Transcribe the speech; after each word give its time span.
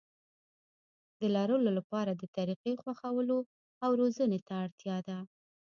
د 1.19 1.21
لرلو 1.35 1.69
لپاره 1.77 2.11
د 2.15 2.23
طريقې 2.35 2.73
خوښولو 2.81 3.37
او 3.83 3.89
روزنې 3.99 4.39
ته 4.47 4.53
اړتيا 4.63 4.97
ده. 5.07 5.17